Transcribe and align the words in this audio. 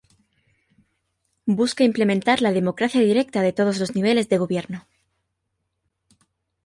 Busca 1.59 1.83
implementar 1.89 2.41
la 2.41 2.51
democracia 2.57 3.01
directa 3.09 3.45
en 3.45 3.53
todos 3.53 3.77
los 3.77 3.93
niveles 3.93 4.29
de 4.29 4.39
gobierno. 4.39 4.87